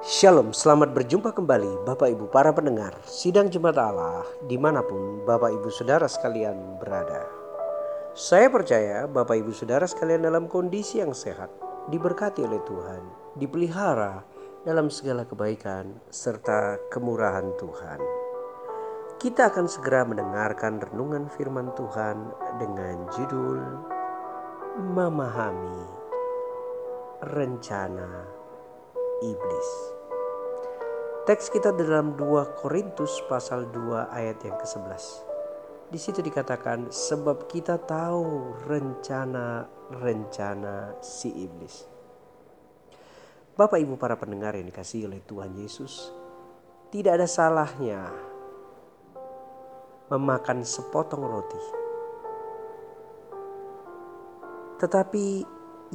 Shalom, 0.00 0.56
selamat 0.56 0.96
berjumpa 0.96 1.28
kembali 1.36 1.84
Bapak 1.84 2.08
Ibu 2.16 2.32
para 2.32 2.56
pendengar 2.56 2.96
Sidang 3.04 3.52
Jemaat 3.52 3.76
Allah 3.76 4.24
di 4.48 4.56
mana 4.56 4.80
pun 4.80 5.20
Bapak 5.28 5.52
Ibu 5.52 5.68
Saudara 5.68 6.08
sekalian 6.08 6.80
berada. 6.80 7.28
Saya 8.16 8.48
percaya 8.48 9.04
Bapak 9.04 9.44
Ibu 9.44 9.52
Saudara 9.52 9.84
sekalian 9.84 10.24
dalam 10.24 10.48
kondisi 10.48 11.04
yang 11.04 11.12
sehat, 11.12 11.52
diberkati 11.92 12.40
oleh 12.40 12.64
Tuhan, 12.64 13.02
dipelihara 13.36 14.24
dalam 14.64 14.88
segala 14.88 15.28
kebaikan 15.28 15.92
serta 16.08 16.80
kemurahan 16.88 17.52
Tuhan. 17.60 18.00
Kita 19.20 19.52
akan 19.52 19.68
segera 19.68 20.08
mendengarkan 20.08 20.80
renungan 20.80 21.28
firman 21.28 21.76
Tuhan 21.76 22.24
dengan 22.56 23.04
judul 23.20 23.60
Memahami 24.80 25.84
Rencana 27.20 28.39
iblis. 29.20 29.68
Teks 31.28 31.52
kita 31.52 31.76
dalam 31.76 32.16
2 32.16 32.56
Korintus 32.58 33.20
pasal 33.28 33.68
2 33.70 34.08
ayat 34.10 34.42
yang 34.42 34.58
ke-11. 34.58 35.04
Di 35.92 35.98
situ 36.00 36.24
dikatakan 36.24 36.88
sebab 36.88 37.44
kita 37.46 37.78
tahu 37.82 38.54
rencana-rencana 38.66 40.96
si 41.04 41.28
iblis. 41.34 41.84
Bapak 43.54 43.76
Ibu 43.76 44.00
para 44.00 44.16
pendengar 44.16 44.56
yang 44.56 44.72
dikasihi 44.72 45.04
oleh 45.04 45.20
Tuhan 45.28 45.52
Yesus, 45.52 46.08
tidak 46.88 47.20
ada 47.20 47.28
salahnya 47.28 48.08
memakan 50.08 50.64
sepotong 50.64 51.22
roti. 51.22 51.60
Tetapi 54.80 55.44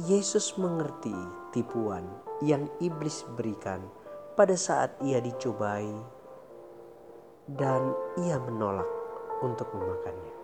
Yesus 0.06 0.54
mengerti 0.60 1.45
tipuan 1.56 2.04
yang 2.44 2.68
iblis 2.84 3.24
berikan 3.32 3.80
pada 4.36 4.52
saat 4.52 4.92
ia 5.00 5.24
dicobai 5.24 5.88
dan 7.48 7.96
ia 8.20 8.36
menolak 8.36 8.84
untuk 9.40 9.72
memakannya. 9.72 10.34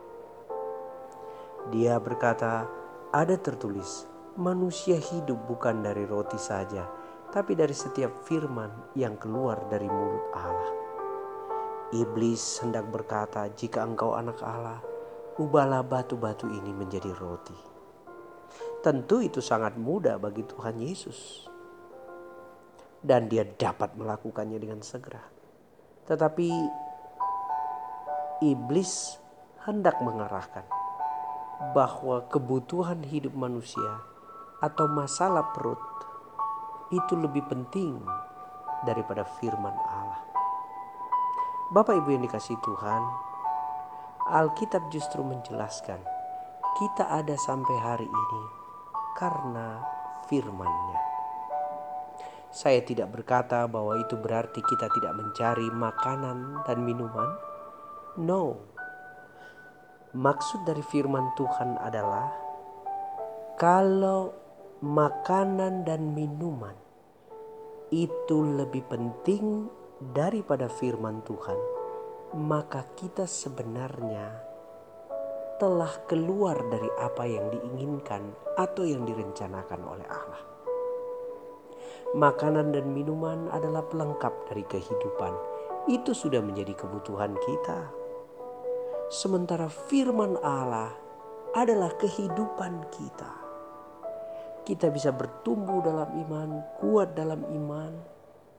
Dia 1.68 2.00
berkata, 2.00 2.64
"Ada 3.12 3.36
tertulis, 3.36 4.08
manusia 4.40 4.96
hidup 4.96 5.36
bukan 5.44 5.84
dari 5.84 6.08
roti 6.08 6.40
saja, 6.40 6.88
tapi 7.28 7.52
dari 7.52 7.76
setiap 7.76 8.24
firman 8.24 8.96
yang 8.96 9.20
keluar 9.20 9.68
dari 9.68 9.92
mulut 9.92 10.26
Allah." 10.32 10.72
Iblis 11.92 12.64
hendak 12.64 12.88
berkata, 12.88 13.52
"Jika 13.52 13.84
engkau 13.84 14.16
anak 14.16 14.40
Allah, 14.40 14.80
ubahlah 15.36 15.84
batu-batu 15.84 16.48
ini 16.48 16.72
menjadi 16.72 17.12
roti." 17.12 17.81
Tentu 18.82 19.22
itu 19.22 19.38
sangat 19.38 19.78
mudah 19.78 20.18
bagi 20.18 20.42
Tuhan 20.42 20.82
Yesus 20.82 21.46
dan 22.98 23.30
dia 23.30 23.46
dapat 23.46 23.94
melakukannya 23.94 24.58
dengan 24.58 24.82
segera. 24.82 25.22
Tetapi 26.02 26.50
iblis 28.42 29.22
hendak 29.62 30.02
mengarahkan 30.02 30.66
bahwa 31.70 32.26
kebutuhan 32.26 33.06
hidup 33.06 33.30
manusia 33.38 34.02
atau 34.58 34.90
masalah 34.90 35.54
perut 35.54 35.78
itu 36.90 37.14
lebih 37.14 37.46
penting 37.46 38.02
daripada 38.82 39.22
firman 39.38 39.78
Allah. 39.86 40.26
Bapak 41.70 42.02
Ibu 42.02 42.18
yang 42.18 42.26
dikasih 42.26 42.58
Tuhan, 42.66 43.02
Alkitab 44.26 44.90
justru 44.90 45.22
menjelaskan 45.22 46.02
kita 46.82 47.06
ada 47.06 47.38
sampai 47.38 47.76
hari 47.78 48.10
ini 48.10 48.61
karena 49.22 49.78
firman-Nya. 50.26 51.00
Saya 52.50 52.82
tidak 52.82 53.14
berkata 53.14 53.70
bahwa 53.70 53.94
itu 54.02 54.18
berarti 54.18 54.58
kita 54.58 54.90
tidak 54.90 55.14
mencari 55.14 55.70
makanan 55.70 56.66
dan 56.66 56.82
minuman. 56.82 57.30
No. 58.18 58.58
Maksud 60.12 60.66
dari 60.66 60.82
firman 60.82 61.38
Tuhan 61.38 61.78
adalah 61.78 62.34
kalau 63.54 64.34
makanan 64.82 65.86
dan 65.86 66.12
minuman 66.12 66.74
itu 67.94 68.42
lebih 68.42 68.82
penting 68.90 69.70
daripada 70.02 70.66
firman 70.66 71.22
Tuhan, 71.22 71.56
maka 72.42 72.84
kita 72.98 73.24
sebenarnya 73.24 74.51
telah 75.62 75.94
keluar 76.10 76.58
dari 76.74 76.90
apa 76.98 77.22
yang 77.22 77.46
diinginkan 77.54 78.34
atau 78.58 78.82
yang 78.82 79.06
direncanakan 79.06 79.78
oleh 79.86 80.02
Allah. 80.10 80.42
Makanan 82.18 82.74
dan 82.74 82.90
minuman 82.90 83.46
adalah 83.54 83.86
pelengkap 83.86 84.34
dari 84.50 84.66
kehidupan. 84.66 85.30
Itu 85.86 86.18
sudah 86.18 86.42
menjadi 86.42 86.74
kebutuhan 86.74 87.38
kita. 87.38 87.78
Sementara 89.06 89.70
firman 89.70 90.34
Allah 90.42 90.98
adalah 91.54 91.94
kehidupan 91.94 92.90
kita. 92.90 93.32
Kita 94.66 94.90
bisa 94.90 95.14
bertumbuh 95.14 95.78
dalam 95.78 96.10
iman, 96.26 96.58
kuat 96.82 97.14
dalam 97.14 97.46
iman, 97.46 98.02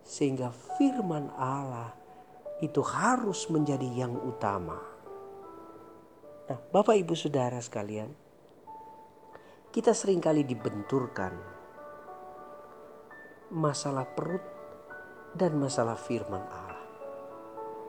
sehingga 0.08 0.56
firman 0.80 1.28
Allah 1.36 1.92
itu 2.64 2.80
harus 2.80 3.52
menjadi 3.52 3.92
yang 3.92 4.16
utama. 4.24 4.93
Nah, 6.44 6.60
Bapak 6.60 7.00
Ibu 7.00 7.16
Saudara 7.16 7.56
sekalian, 7.64 8.12
kita 9.72 9.96
sering 9.96 10.20
kali 10.20 10.44
dibenturkan 10.44 11.32
masalah 13.54 14.04
perut 14.12 14.44
dan 15.40 15.56
masalah 15.56 15.96
firman 15.96 16.44
Allah. 16.44 16.84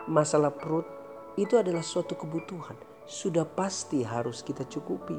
Masalah 0.07 0.55
perut 0.55 0.87
itu 1.35 1.59
adalah 1.59 1.83
suatu 1.83 2.15
kebutuhan, 2.15 2.79
sudah 3.11 3.43
pasti 3.43 4.07
harus 4.07 4.47
kita 4.47 4.63
cukupi. 4.71 5.19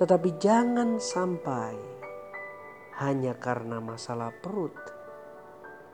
Tetapi 0.00 0.40
jangan 0.40 0.96
sampai 0.96 1.76
hanya 3.04 3.36
karena 3.36 3.84
masalah 3.84 4.32
perut 4.32 4.72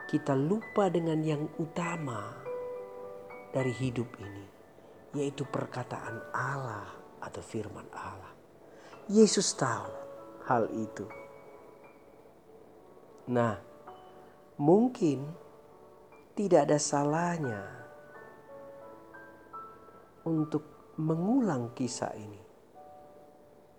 kita 0.07 0.37
lupa 0.37 0.93
dengan 0.93 1.25
yang 1.25 1.49
utama 1.57 2.37
dari 3.49 3.73
hidup 3.73 4.13
ini, 4.21 4.52
yaitu 5.13 5.45
perkataan 5.45 6.21
Allah 6.33 6.89
atau 7.21 7.43
firman 7.45 7.87
Allah. 7.93 8.33
Yesus 9.09 9.53
tahu 9.55 9.93
hal 10.49 10.71
itu. 10.73 11.07
Nah, 13.31 13.55
mungkin 14.59 15.23
tidak 16.35 16.71
ada 16.71 16.79
salahnya 16.81 17.63
untuk 20.27 20.95
mengulang 20.99 21.77
kisah 21.77 22.13
ini 22.17 22.43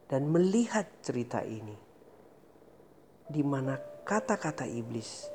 dan 0.07 0.29
melihat 0.29 0.85
cerita 1.01 1.41
ini, 1.41 1.75
di 3.25 3.41
mana 3.41 3.79
kata-kata 4.03 4.67
iblis 4.67 5.27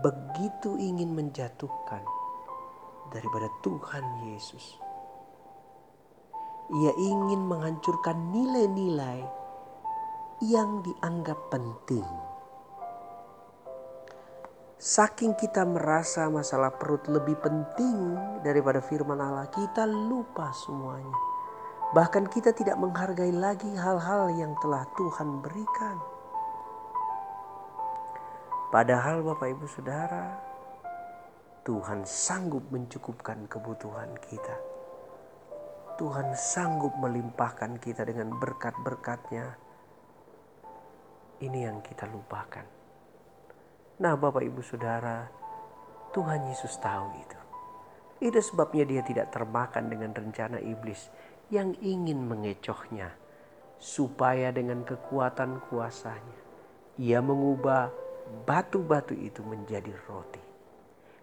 begitu 0.00 0.78
ingin 0.78 1.12
menjatuhkan 1.14 2.02
daripada 3.10 3.48
Tuhan 3.62 4.04
Yesus. 4.30 4.89
Ia 6.70 6.92
ingin 6.94 7.50
menghancurkan 7.50 8.30
nilai-nilai 8.30 9.26
yang 10.40 10.80
dianggap 10.86 11.50
penting 11.50 12.06
Saking 14.80 15.36
kita 15.36 15.60
merasa 15.68 16.32
masalah 16.32 16.72
perut 16.72 17.04
lebih 17.04 17.36
penting 17.36 18.16
daripada 18.40 18.80
firman 18.80 19.20
Allah, 19.20 19.44
kita 19.52 19.84
lupa 19.84 20.56
semuanya. 20.56 21.12
Bahkan 21.92 22.32
kita 22.32 22.56
tidak 22.56 22.80
menghargai 22.80 23.28
lagi 23.28 23.68
hal-hal 23.76 24.32
yang 24.40 24.56
telah 24.64 24.88
Tuhan 24.96 25.44
berikan. 25.44 26.00
Padahal 28.72 29.20
Bapak 29.20 29.52
Ibu 29.52 29.68
Saudara, 29.68 30.40
Tuhan 31.68 32.08
sanggup 32.08 32.64
mencukupkan 32.72 33.52
kebutuhan 33.52 34.16
kita. 34.32 34.79
Tuhan 36.00 36.32
sanggup 36.32 36.96
melimpahkan 36.96 37.76
kita 37.76 38.08
dengan 38.08 38.32
berkat-berkatnya. 38.32 39.52
Ini 41.44 41.68
yang 41.68 41.84
kita 41.84 42.08
lupakan. 42.08 42.64
Nah, 44.00 44.16
Bapak 44.16 44.40
Ibu 44.40 44.64
Saudara, 44.64 45.28
Tuhan 46.16 46.48
Yesus 46.48 46.80
tahu 46.80 47.04
itu. 47.20 47.40
Itu 48.32 48.40
sebabnya 48.40 48.88
dia 48.88 49.02
tidak 49.04 49.28
termakan 49.28 49.92
dengan 49.92 50.16
rencana 50.16 50.56
iblis 50.64 51.12
yang 51.52 51.76
ingin 51.84 52.24
mengecohnya. 52.24 53.12
Supaya 53.76 54.56
dengan 54.56 54.88
kekuatan 54.88 55.68
kuasanya, 55.68 56.40
ia 56.96 57.20
mengubah 57.20 57.92
batu-batu 58.48 59.12
itu 59.12 59.44
menjadi 59.44 59.92
roti. 60.08 60.40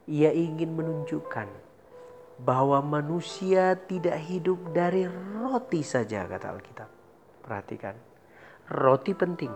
Ia 0.06 0.30
ingin 0.38 0.78
menunjukkan 0.78 1.67
bahwa 2.38 2.82
manusia 2.86 3.74
tidak 3.90 4.22
hidup 4.22 4.62
dari 4.74 5.10
roti 5.10 5.82
saja 5.82 6.30
kata 6.30 6.48
Alkitab. 6.54 6.90
Perhatikan, 7.42 7.96
roti 8.70 9.16
penting, 9.16 9.54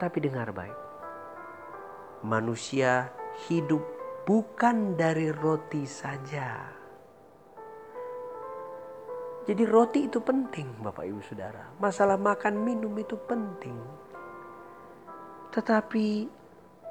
tapi 0.00 0.18
dengar 0.24 0.50
baik 0.50 0.88
manusia 2.22 3.14
hidup 3.46 3.82
bukan 4.26 4.98
dari 4.98 5.30
roti 5.30 5.86
saja. 5.86 6.74
Jadi 9.48 9.64
roti 9.64 10.04
itu 10.04 10.20
penting 10.20 10.84
Bapak 10.84 11.08
Ibu 11.08 11.20
Saudara. 11.24 11.72
Masalah 11.80 12.20
makan 12.20 12.60
minum 12.60 12.92
itu 13.00 13.16
penting. 13.24 13.80
Tetapi 15.48 16.28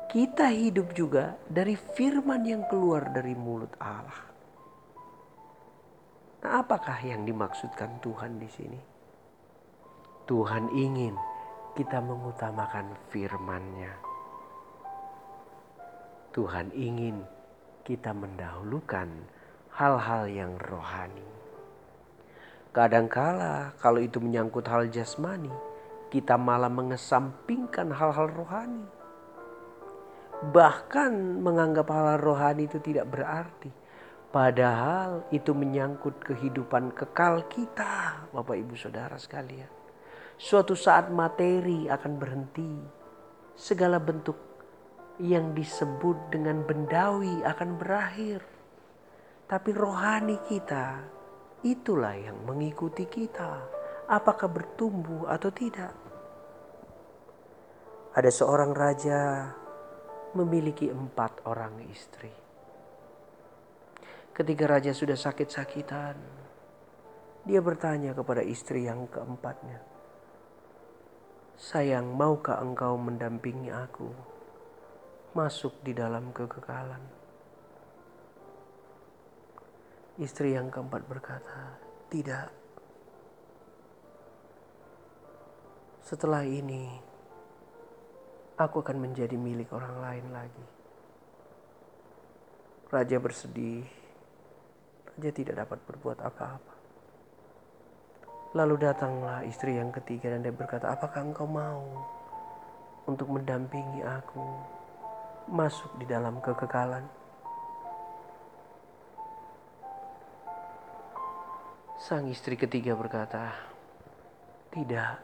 kita 0.09 0.49
hidup 0.49 0.89
juga 0.97 1.37
dari 1.45 1.77
firman 1.77 2.41
yang 2.47 2.65
keluar 2.65 3.13
dari 3.13 3.37
mulut 3.37 3.77
Allah. 3.77 4.26
Nah, 6.45 6.61
apakah 6.61 7.01
yang 7.01 7.25
dimaksudkan 7.25 7.97
Tuhan 7.97 8.37
di 8.37 8.45
sini? 8.45 8.79
Tuhan 10.29 10.69
ingin 10.69 11.17
kita 11.73 11.97
mengutamakan 11.97 12.93
firman-Nya. 13.09 13.93
Tuhan 16.35 16.69
ingin 16.77 17.25
kita 17.81 18.13
mendahulukan 18.13 19.09
hal-hal 19.73 20.29
yang 20.29 20.53
rohani. 20.61 21.25
Kadangkala 22.69 23.73
kalau 23.81 23.97
itu 23.97 24.21
menyangkut 24.21 24.69
hal 24.69 24.85
jasmani, 24.93 25.49
kita 26.13 26.37
malah 26.37 26.69
mengesampingkan 26.69 27.89
hal-hal 27.89 28.29
rohani. 28.29 28.85
Bahkan 30.53 31.41
menganggap 31.41 31.89
hal-hal 31.89 32.21
rohani 32.21 32.69
itu 32.69 32.77
tidak 32.77 33.09
berarti 33.09 33.86
Padahal 34.27 35.23
itu 35.31 35.55
menyangkut 35.55 36.19
kehidupan 36.19 36.91
kekal 36.91 37.47
kita, 37.47 38.27
Bapak 38.35 38.59
Ibu 38.59 38.75
Saudara 38.75 39.15
sekalian. 39.15 39.71
Suatu 40.35 40.75
saat 40.75 41.07
materi 41.07 41.87
akan 41.87 42.13
berhenti. 42.19 42.75
Segala 43.55 44.03
bentuk 44.03 44.35
yang 45.23 45.55
disebut 45.55 46.27
dengan 46.27 46.59
bendawi 46.67 47.39
akan 47.39 47.79
berakhir. 47.79 48.43
Tapi 49.47 49.71
rohani 49.71 50.43
kita, 50.43 51.07
itulah 51.63 52.13
yang 52.19 52.43
mengikuti 52.43 53.07
kita. 53.07 53.63
Apakah 54.11 54.51
bertumbuh 54.51 55.31
atau 55.31 55.47
tidak. 55.55 55.95
Ada 58.11 58.27
seorang 58.27 58.75
raja 58.75 59.55
memiliki 60.35 60.91
empat 60.91 61.47
orang 61.47 61.79
istri 61.87 62.46
Ketika 64.37 64.69
raja 64.69 64.93
sudah 64.93 65.17
sakit-sakitan, 65.17 66.13
dia 67.41 67.57
bertanya 67.57 68.13
kepada 68.13 68.45
istri 68.45 68.85
yang 68.85 69.09
keempatnya, 69.09 69.81
"Sayang, 71.57 72.13
maukah 72.13 72.61
engkau 72.61 73.01
mendampingi 73.01 73.73
aku 73.73 74.13
masuk 75.33 75.81
di 75.81 75.97
dalam 75.97 76.29
kekekalan?" 76.37 77.01
Istri 80.21 80.53
yang 80.53 80.69
keempat 80.69 81.01
berkata, 81.09 81.81
"Tidak. 82.13 82.49
Setelah 86.05 86.45
ini, 86.45 86.93
aku 88.53 88.85
akan 88.85 89.01
menjadi 89.01 89.33
milik 89.33 89.73
orang 89.73 89.97
lain 89.97 90.27
lagi." 90.29 90.65
Raja 92.93 93.17
bersedih 93.17 94.06
dia 95.17 95.33
tidak 95.33 95.65
dapat 95.65 95.81
berbuat 95.89 96.21
apa-apa. 96.21 96.73
Lalu 98.55 98.75
datanglah 98.79 99.43
istri 99.43 99.75
yang 99.75 99.91
ketiga 99.91 100.31
dan 100.31 100.45
dia 100.45 100.53
berkata, 100.53 100.93
apakah 100.93 101.25
engkau 101.25 101.49
mau 101.49 101.83
untuk 103.09 103.27
mendampingi 103.33 104.05
aku 104.05 104.45
masuk 105.51 105.91
di 105.99 106.05
dalam 106.07 106.39
kekekalan? 106.39 107.03
Sang 111.97 112.29
istri 112.31 112.55
ketiga 112.55 112.95
berkata, 112.95 113.51
tidak. 114.71 115.19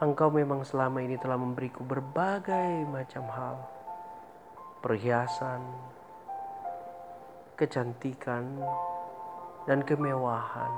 Engkau 0.00 0.32
memang 0.32 0.64
selama 0.64 1.04
ini 1.04 1.20
telah 1.20 1.36
memberiku 1.36 1.84
berbagai 1.84 2.88
macam 2.88 3.28
hal. 3.28 3.56
Perhiasan, 4.82 5.62
kecantikan, 7.62 8.58
dan 9.70 9.86
kemewahan. 9.86 10.74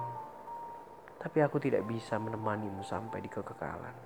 Tapi 1.16 1.40
aku 1.40 1.56
tidak 1.56 1.88
bisa 1.88 2.20
menemanimu 2.20 2.84
sampai 2.84 3.25
di 3.25 3.31
kekekalan. 3.32 3.96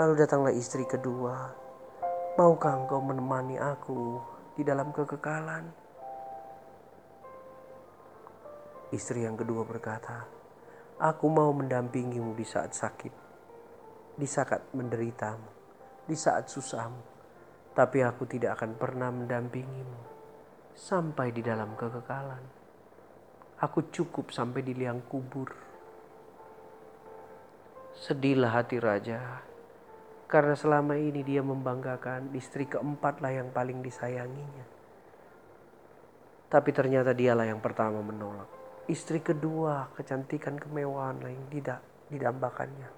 Lalu 0.00 0.12
datanglah 0.16 0.56
istri 0.56 0.88
kedua. 0.88 1.52
Maukah 2.40 2.84
engkau 2.84 3.04
menemani 3.04 3.60
aku 3.60 4.20
di 4.56 4.64
dalam 4.64 4.92
kekekalan? 4.96 5.68
Istri 8.92 9.28
yang 9.28 9.36
kedua 9.36 9.60
berkata, 9.68 10.24
Aku 10.96 11.28
mau 11.28 11.52
mendampingimu 11.52 12.32
di 12.32 12.44
saat 12.48 12.72
sakit, 12.72 13.12
di 14.16 14.24
saat 14.24 14.72
menderitamu, 14.72 15.48
di 16.08 16.16
saat 16.16 16.48
susahmu. 16.48 17.04
Tapi 17.76 18.00
aku 18.00 18.24
tidak 18.24 18.56
akan 18.56 18.80
pernah 18.80 19.12
mendampingimu 19.12 20.15
sampai 20.76 21.32
di 21.32 21.40
dalam 21.40 21.72
kekekalan. 21.72 22.44
Aku 23.64 23.88
cukup 23.88 24.28
sampai 24.28 24.60
di 24.60 24.76
liang 24.76 25.00
kubur. 25.08 25.48
Sedihlah 27.96 28.52
hati 28.52 28.76
raja, 28.76 29.40
karena 30.28 30.52
selama 30.52 31.00
ini 31.00 31.24
dia 31.24 31.40
membanggakan 31.40 32.28
istri 32.36 32.68
keempat 32.68 33.24
lah 33.24 33.32
yang 33.32 33.48
paling 33.56 33.80
disayanginya. 33.80 34.68
Tapi 36.52 36.70
ternyata 36.76 37.16
dialah 37.16 37.48
yang 37.48 37.64
pertama 37.64 38.04
menolak. 38.04 38.46
Istri 38.84 39.24
kedua, 39.24 39.90
kecantikan 39.96 40.60
kemewahan 40.60 41.24
yang 41.24 41.48
tidak 41.48 41.80
didambakannya. 42.12 42.92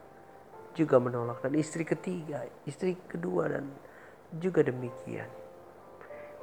Juga 0.75 0.99
menolak. 0.99 1.47
Dan 1.47 1.55
istri 1.55 1.87
ketiga, 1.87 2.43
istri 2.67 2.99
kedua 3.07 3.49
dan 3.49 3.71
juga 4.37 4.67
demikian. 4.67 5.48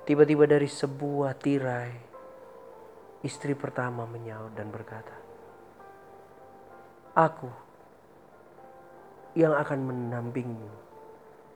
Tiba-tiba 0.06 0.46
dari 0.46 0.70
sebuah 0.70 1.34
tirai, 1.34 1.90
istri 3.26 3.58
pertama 3.58 4.06
menyaut 4.06 4.54
dan 4.54 4.70
berkata, 4.70 5.18
Aku 7.18 7.50
yang 9.34 9.58
akan 9.58 9.80
menampingmu 9.82 10.70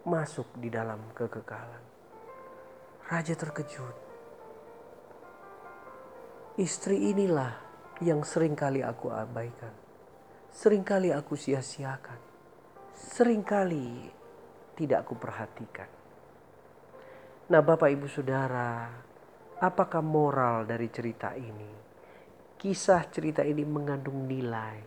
masuk 0.09 0.49
di 0.57 0.73
dalam 0.73 0.97
kekekalan. 1.13 1.83
Raja 3.05 3.37
terkejut. 3.37 3.95
Istri 6.57 7.13
inilah 7.13 7.53
yang 8.01 8.25
sering 8.25 8.57
kali 8.57 8.81
aku 8.81 9.13
abaikan. 9.13 9.77
Seringkali 10.49 11.13
aku 11.13 11.37
sia-siakan. 11.37 12.17
Seringkali 12.97 14.09
tidak 14.73 15.05
aku 15.05 15.13
perhatikan. 15.21 15.98
Nah, 17.49 17.65
Bapak 17.65 17.89
Ibu 17.89 18.05
Saudara, 18.05 18.85
apakah 19.57 20.05
moral 20.05 20.69
dari 20.69 20.85
cerita 20.93 21.33
ini? 21.33 21.73
Kisah 22.53 23.09
cerita 23.09 23.41
ini 23.41 23.65
mengandung 23.65 24.29
nilai 24.29 24.77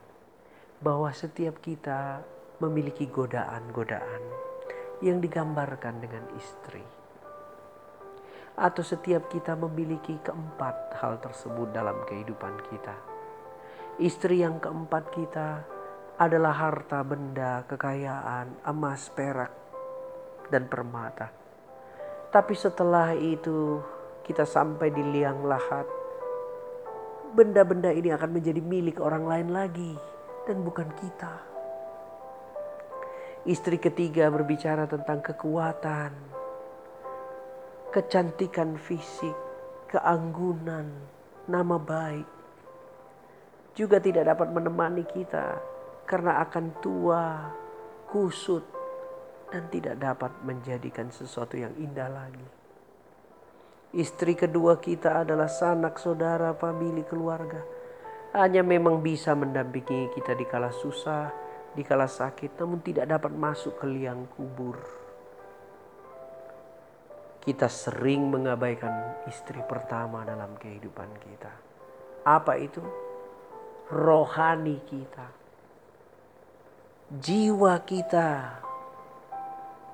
bahwa 0.78 1.10
setiap 1.10 1.58
kita 1.58 2.22
memiliki 2.62 3.10
godaan-godaan 3.10 4.22
yang 5.02 5.18
digambarkan 5.18 6.06
dengan 6.06 6.22
istri. 6.38 6.86
Atau 8.54 8.86
setiap 8.86 9.26
kita 9.26 9.58
memiliki 9.58 10.22
keempat 10.22 11.02
hal 11.02 11.18
tersebut 11.18 11.74
dalam 11.74 11.98
kehidupan 12.06 12.62
kita. 12.70 12.94
Istri 13.98 14.38
yang 14.38 14.62
keempat 14.62 15.10
kita 15.10 15.66
adalah 16.14 16.54
harta 16.54 17.02
benda, 17.02 17.66
kekayaan, 17.66 18.62
emas, 18.70 19.10
perak, 19.10 19.50
dan 20.46 20.70
permata 20.70 21.41
tapi 22.32 22.56
setelah 22.56 23.12
itu 23.12 23.84
kita 24.24 24.48
sampai 24.48 24.88
di 24.88 25.04
liang 25.04 25.44
lahat. 25.44 25.84
Benda-benda 27.36 27.92
ini 27.92 28.08
akan 28.08 28.40
menjadi 28.40 28.60
milik 28.64 29.04
orang 29.04 29.28
lain 29.28 29.48
lagi 29.52 29.92
dan 30.48 30.64
bukan 30.64 30.88
kita. 30.96 31.44
Istri 33.44 33.76
ketiga 33.76 34.32
berbicara 34.32 34.88
tentang 34.88 35.20
kekuatan, 35.20 36.12
kecantikan 37.92 38.80
fisik, 38.80 39.36
keanggunan, 39.92 40.88
nama 41.44 41.76
baik. 41.76 42.28
Juga 43.76 44.00
tidak 44.00 44.32
dapat 44.32 44.48
menemani 44.56 45.04
kita 45.04 45.60
karena 46.08 46.40
akan 46.48 46.66
tua, 46.80 47.24
kusut, 48.08 48.81
dan 49.52 49.68
tidak 49.68 50.00
dapat 50.00 50.32
menjadikan 50.48 51.12
sesuatu 51.12 51.60
yang 51.60 51.76
indah 51.76 52.08
lagi. 52.08 52.48
Istri 53.92 54.48
kedua 54.48 54.80
kita 54.80 55.20
adalah 55.20 55.52
sanak 55.52 56.00
saudara, 56.00 56.56
famili, 56.56 57.04
keluarga. 57.04 57.60
Hanya 58.32 58.64
memang 58.64 59.04
bisa 59.04 59.36
mendampingi 59.36 60.08
kita 60.16 60.32
di 60.32 60.48
kala 60.48 60.72
susah, 60.72 61.28
di 61.76 61.84
kala 61.84 62.08
sakit 62.08 62.56
namun 62.56 62.80
tidak 62.80 63.12
dapat 63.12 63.36
masuk 63.36 63.76
ke 63.76 63.84
liang 63.84 64.24
kubur. 64.32 64.80
Kita 67.44 67.68
sering 67.68 68.32
mengabaikan 68.32 69.28
istri 69.28 69.60
pertama 69.68 70.24
dalam 70.24 70.56
kehidupan 70.56 71.12
kita. 71.20 71.52
Apa 72.24 72.56
itu? 72.56 72.80
Rohani 73.92 74.80
kita. 74.88 75.28
Jiwa 77.12 77.76
kita. 77.84 78.71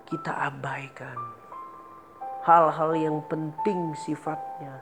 Kita 0.08 0.32
abaikan. 0.48 1.20
Hal-hal 2.48 2.96
yang 2.96 3.20
penting 3.28 3.92
sifatnya. 3.92 4.80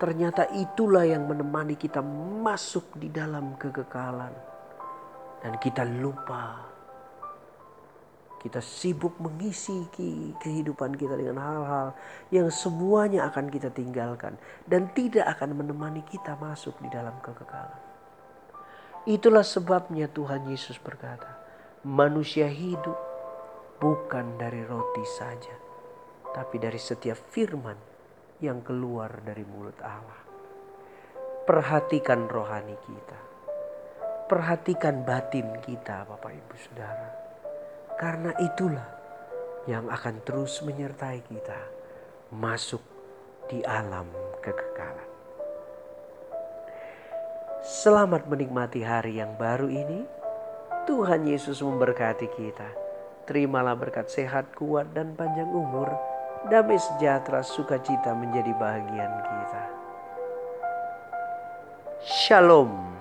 Ternyata 0.00 0.48
itulah 0.56 1.04
yang 1.04 1.28
menemani 1.28 1.76
kita 1.76 2.00
masuk 2.40 2.96
di 2.96 3.12
dalam 3.12 3.54
kekekalan. 3.60 4.32
Dan 5.44 5.60
kita 5.60 5.84
lupa 5.84 6.72
kita 8.42 8.58
sibuk 8.58 9.14
mengisi 9.22 9.86
kehidupan 10.42 10.98
kita 10.98 11.14
dengan 11.14 11.38
hal-hal 11.38 11.88
yang 12.34 12.50
semuanya 12.50 13.30
akan 13.30 13.46
kita 13.46 13.70
tinggalkan 13.70 14.34
dan 14.66 14.90
tidak 14.98 15.30
akan 15.38 15.62
menemani 15.62 16.02
kita 16.02 16.34
masuk 16.42 16.74
di 16.82 16.90
dalam 16.90 17.14
kekekalan. 17.22 17.78
Itulah 19.06 19.46
sebabnya 19.46 20.10
Tuhan 20.10 20.50
Yesus 20.50 20.74
berkata, 20.82 21.38
manusia 21.86 22.50
hidup 22.50 22.98
bukan 23.82 24.38
dari 24.38 24.62
roti 24.62 25.02
saja, 25.02 25.58
tapi 26.30 26.62
dari 26.62 26.78
setiap 26.78 27.18
firman 27.34 27.74
yang 28.38 28.62
keluar 28.62 29.26
dari 29.26 29.42
mulut 29.42 29.74
Allah. 29.82 30.22
Perhatikan 31.42 32.30
rohani 32.30 32.78
kita. 32.78 33.18
Perhatikan 34.30 35.02
batin 35.02 35.58
kita 35.66 36.06
Bapak 36.06 36.30
Ibu 36.30 36.54
Saudara 36.54 37.10
karena 37.98 38.32
itulah 38.40 38.88
yang 39.66 39.90
akan 39.90 40.22
terus 40.24 40.62
menyertai 40.62 41.20
kita 41.26 41.58
masuk 42.32 42.80
di 43.50 43.60
alam 43.66 44.08
kekekalan. 44.40 45.10
Selamat 47.60 48.30
menikmati 48.30 48.80
hari 48.86 49.18
yang 49.20 49.34
baru 49.36 49.68
ini. 49.68 50.06
Tuhan 50.88 51.28
Yesus 51.30 51.62
memberkati 51.62 52.26
kita. 52.34 52.81
Terimalah 53.22 53.78
berkat 53.78 54.10
sehat, 54.10 54.50
kuat, 54.58 54.90
dan 54.92 55.14
panjang 55.14 55.46
umur. 55.48 55.86
Damai 56.50 56.74
sejahtera, 56.74 57.40
sukacita 57.46 58.10
menjadi 58.18 58.50
bagian 58.58 59.12
kita. 59.22 59.62
Shalom. 62.02 62.91